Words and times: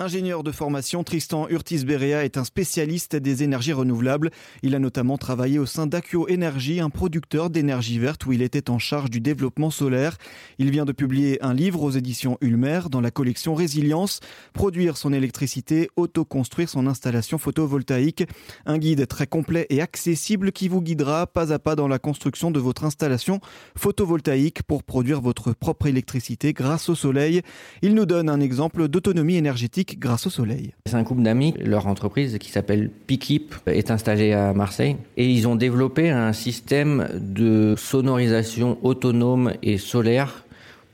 Ingénieur 0.00 0.42
de 0.42 0.50
formation, 0.50 1.04
Tristan 1.04 1.46
Urtis-Berea 1.48 2.24
est 2.24 2.36
un 2.36 2.42
spécialiste 2.42 3.14
des 3.14 3.44
énergies 3.44 3.72
renouvelables. 3.72 4.32
Il 4.64 4.74
a 4.74 4.80
notamment 4.80 5.18
travaillé 5.18 5.60
au 5.60 5.66
sein 5.66 5.86
d'Accio 5.86 6.26
Énergie, 6.26 6.80
un 6.80 6.90
producteur 6.90 7.48
d'énergie 7.48 8.00
verte 8.00 8.26
où 8.26 8.32
il 8.32 8.42
était 8.42 8.70
en 8.70 8.80
charge 8.80 9.08
du 9.08 9.20
développement 9.20 9.70
solaire. 9.70 10.18
Il 10.58 10.72
vient 10.72 10.84
de 10.84 10.90
publier 10.90 11.40
un 11.44 11.54
livre 11.54 11.80
aux 11.80 11.92
éditions 11.92 12.38
Ulmer 12.40 12.80
dans 12.90 13.00
la 13.00 13.12
collection 13.12 13.54
Résilience, 13.54 14.18
Produire 14.52 14.96
son 14.96 15.12
électricité, 15.12 15.88
autoconstruire 15.94 16.68
son 16.68 16.88
installation 16.88 17.38
photovoltaïque. 17.38 18.24
Un 18.66 18.78
guide 18.78 19.06
très 19.06 19.28
complet 19.28 19.68
et 19.70 19.80
accessible 19.80 20.50
qui 20.50 20.66
vous 20.66 20.82
guidera 20.82 21.28
pas 21.28 21.52
à 21.52 21.60
pas 21.60 21.76
dans 21.76 21.86
la 21.86 22.00
construction 22.00 22.50
de 22.50 22.58
votre 22.58 22.82
installation 22.82 23.38
photovoltaïque 23.76 24.64
pour 24.64 24.82
produire 24.82 25.20
votre 25.20 25.52
propre 25.52 25.86
électricité 25.86 26.52
grâce 26.52 26.88
au 26.88 26.96
soleil. 26.96 27.42
Il 27.80 27.94
nous 27.94 28.06
donne 28.06 28.28
un 28.28 28.40
exemple 28.40 28.88
d'autonomie 28.88 29.36
énergétique 29.36 29.83
grâce 29.98 30.26
au 30.26 30.30
soleil. 30.30 30.72
C'est 30.86 30.96
un 30.96 31.04
couple 31.04 31.22
d'amis, 31.22 31.54
leur 31.58 31.86
entreprise 31.86 32.38
qui 32.38 32.50
s'appelle 32.50 32.90
Pikip 33.06 33.54
est 33.66 33.90
installée 33.90 34.32
à 34.32 34.52
Marseille 34.52 34.96
et 35.16 35.28
ils 35.30 35.46
ont 35.48 35.56
développé 35.56 36.10
un 36.10 36.32
système 36.32 37.08
de 37.14 37.74
sonorisation 37.76 38.78
autonome 38.82 39.52
et 39.62 39.78
solaire 39.78 40.44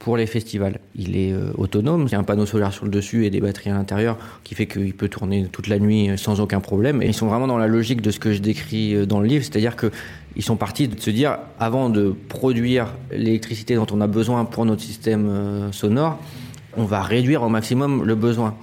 pour 0.01 0.17
les 0.17 0.27
festivals. 0.27 0.81
Il 0.97 1.17
est 1.17 1.31
euh, 1.31 1.53
autonome, 1.59 2.07
il 2.07 2.12
y 2.12 2.15
a 2.15 2.19
un 2.19 2.25
panneau 2.25 2.47
solaire 2.47 2.73
sur 2.73 2.87
le 2.87 2.91
dessus 2.91 3.27
et 3.27 3.31
des 3.31 3.41
batteries 3.41 3.71
à 3.71 3.75
l'intérieur 3.75 4.17
qui 4.43 4.55
fait 4.55 4.67
qu'il 4.67 4.95
peut 4.95 5.09
tourner 5.09 5.47
toute 5.53 5.69
la 5.69 5.79
nuit 5.79 6.09
euh, 6.09 6.17
sans 6.17 6.41
aucun 6.41 6.61
problème. 6.61 7.03
Et 7.03 7.07
ils 7.07 7.15
sont 7.15 7.27
vraiment 7.27 7.47
dans 7.47 7.59
la 7.59 7.67
logique 7.67 8.01
de 8.01 8.11
ce 8.11 8.19
que 8.19 8.33
je 8.33 8.41
décris 8.41 8.95
euh, 8.95 9.05
dans 9.05 9.20
le 9.20 9.27
livre, 9.27 9.45
c'est-à-dire 9.45 9.77
que 9.77 9.93
ils 10.37 10.43
sont 10.43 10.57
partis 10.57 10.89
de 10.89 10.98
se 10.98 11.11
dire, 11.11 11.39
avant 11.59 11.91
de 11.91 12.15
produire 12.29 12.95
l'électricité 13.12 13.75
dont 13.75 13.87
on 13.93 14.01
a 14.01 14.07
besoin 14.07 14.45
pour 14.45 14.65
notre 14.65 14.81
système 14.81 15.73
sonore, 15.73 16.20
on 16.77 16.84
va 16.84 17.03
réduire 17.03 17.43
au 17.43 17.48
maximum 17.48 18.05
le 18.05 18.15
besoin. 18.15 18.55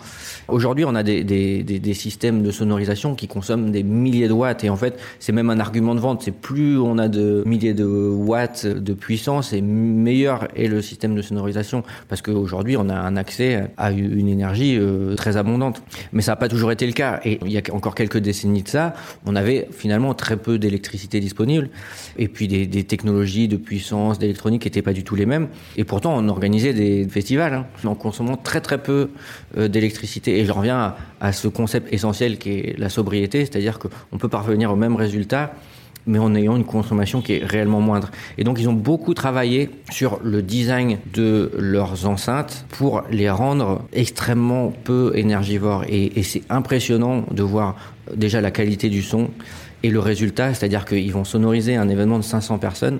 Aujourd'hui, 0.48 0.86
on 0.86 0.96
a 0.96 1.04
des, 1.04 1.24
des, 1.24 1.64
des, 1.64 1.94
systèmes 1.94 2.42
de 2.42 2.52
sonorisation 2.52 3.16
qui 3.16 3.28
consomment 3.28 3.72
des 3.72 3.84
milliers 3.84 4.28
de 4.28 4.34
watts 4.34 4.64
et 4.64 4.70
en 4.70 4.78
fait, 4.78 4.98
c'est 5.20 5.34
même 5.34 5.50
un 5.50 5.60
argument 5.60 5.94
de 5.94 6.00
vente. 6.00 6.22
C'est 6.24 6.32
plus 6.32 6.78
on 6.78 6.98
a 6.98 7.10
de 7.10 7.44
milliers 7.46 7.74
de 7.74 7.86
watts 7.86 8.66
de 8.66 8.94
puissance 8.94 9.52
et 9.52 9.62
meilleur 9.62 10.48
est 10.56 10.68
le 10.68 10.82
système 10.82 11.16
de 11.16 11.22
sonorisation 11.22 11.84
parce 12.08 12.22
qu'aujourd'hui, 12.22 12.78
on 12.78 12.88
a 12.88 12.96
un 12.96 13.18
accès 13.18 13.70
à 13.78 13.92
une 13.92 14.30
énergie 14.30 14.78
euh, 14.80 15.16
très 15.16 15.36
abondante. 15.36 15.82
Mais 16.14 16.22
ça 16.22 16.32
n'a 16.32 16.36
pas 16.38 16.48
toujours 16.48 16.72
été 16.72 16.86
le 16.88 16.94
cas 16.94 17.20
et 17.26 17.40
il 17.44 17.52
y 17.52 17.58
a 17.58 17.62
encore 17.74 17.96
quelques 17.96 18.20
décennies 18.20 18.64
de 18.64 18.70
ça, 18.70 18.94
on 19.26 19.36
avait 19.36 19.68
finalement 19.72 20.14
très 20.14 20.38
peu 20.38 20.58
d'électricité 20.58 21.20
disponible 21.20 21.70
et 22.18 22.30
puis 22.30 22.48
des, 22.48 22.68
des 22.68 22.86
technologies 22.86 23.50
de 23.50 23.58
puissance, 23.58 24.18
d'électronique 24.18 24.62
qui 24.62 24.68
n'étaient 24.68 24.82
pas 24.82 24.94
du 24.94 25.04
tout 25.04 25.16
les 25.16 25.26
mêmes. 25.26 25.50
Et 25.76 25.84
pourtant, 25.84 26.16
on 26.18 26.30
organisait 26.30 26.74
des 26.74 27.06
festivals 27.10 27.54
hein, 27.54 27.66
en 27.84 27.96
consommant 27.96 28.38
très 28.38 28.62
très 28.62 28.78
peu 28.78 29.10
euh, 29.58 29.68
d'électricité 29.68 30.37
et 30.38 30.46
je 30.46 30.52
reviens 30.52 30.96
à, 31.20 31.32
ce 31.32 31.48
concept 31.48 31.92
essentiel 31.94 32.38
qui 32.38 32.52
est 32.52 32.76
la 32.78 32.90
sobriété, 32.90 33.40
c'est-à-dire 33.40 33.80
qu'on 33.80 34.18
peut 34.18 34.30
parvenir 34.30 34.72
au 34.72 34.76
même 34.76 34.96
résultat 34.96 35.54
mais 36.08 36.20
en 36.20 36.34
ayant 36.36 36.56
une 36.56 36.64
consommation 36.64 37.22
qui 37.22 37.34
est 37.34 37.44
réellement 37.44 37.82
moindre. 37.82 38.10
Et 38.38 38.44
donc 38.44 38.60
ils 38.60 38.70
ont 38.70 38.74
beaucoup 38.74 39.14
travaillé 39.14 39.70
sur 39.92 40.20
le 40.24 40.42
design 40.42 41.00
de 41.14 41.52
leurs 41.58 42.08
enceintes 42.08 42.66
pour 42.70 43.04
les 43.12 43.30
rendre 43.30 43.82
extrêmement 43.92 44.72
peu 44.86 45.12
énergivores. 45.16 45.84
Et, 45.90 46.24
c'est 46.24 46.44
impressionnant 46.50 47.26
de 47.30 47.44
voir 47.44 47.76
déjà 48.16 48.42
la 48.42 48.52
qualité 48.52 48.90
du 48.90 49.02
son 49.02 49.30
et 49.84 49.90
le 49.90 50.00
résultat, 50.00 50.54
c'est-à-dire 50.54 50.86
qu'ils 50.86 51.12
vont 51.12 51.26
sonoriser 51.26 51.76
un 51.76 51.90
événement 51.90 52.18
de 52.18 52.24
500 52.24 52.58
personnes 52.58 53.00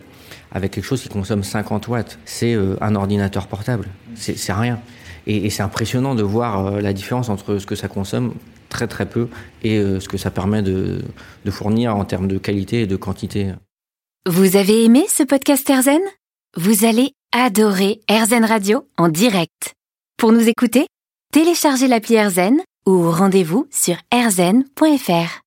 avec 0.52 0.72
quelque 0.72 0.86
chose 0.86 1.02
qui 1.02 1.10
consomme 1.10 1.44
50 1.44 1.88
watts. 1.88 2.20
C'est 2.26 2.54
euh, 2.54 2.76
un 2.82 2.96
ordinateur 2.96 3.48
portable, 3.48 3.88
c'est 4.16 4.54
rien. 4.54 4.80
Et, 5.28 5.50
c'est 5.50 5.62
impressionnant 5.62 6.16
de 6.16 6.24
voir 6.24 6.66
euh, 6.66 6.82
la 6.82 6.94
différence 6.94 7.30
entre 7.30 7.58
ce 7.60 7.66
que 7.66 7.76
ça 7.76 7.90
consomme 7.90 8.34
très 8.70 8.88
très 8.88 9.06
peu 9.06 9.28
et 9.62 9.78
euh, 9.78 10.00
ce 10.00 10.08
que 10.08 10.18
ça 10.18 10.32
permet 10.32 10.62
de, 10.62 11.02
fournir 11.50 11.96
en 11.96 12.06
termes 12.06 12.28
de 12.28 12.38
qualité 12.38 12.82
et 12.82 12.88
de 12.88 12.96
quantité. 12.96 13.52
Vous 14.28 14.56
avez 14.56 14.84
aimé 14.84 15.06
ce 15.10 15.24
podcast 15.24 15.70
Erzen 15.70 16.02
Vous 16.56 16.86
allez 16.86 17.12
adorer 17.34 18.00
Erzen 18.08 18.46
Radio 18.46 18.88
en 18.98 19.10
direct. 19.10 19.74
Pour 20.18 20.32
nous 20.32 20.48
écouter, 20.48 20.88
téléchargez 21.32 21.88
l'appli 21.88 22.16
Erzen 22.16 22.58
ou 22.86 23.12
rendez-vous 23.12 23.68
sur 23.70 23.98
erzen.fr. 24.12 25.36